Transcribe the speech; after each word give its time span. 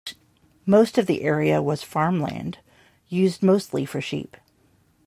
Most 0.65 0.97
of 0.97 1.05
the 1.05 1.21
area 1.21 1.61
was 1.61 1.83
farmland, 1.83 2.57
used 3.07 3.43
mostly 3.43 3.85
for 3.85 4.01
sheep. 4.01 4.35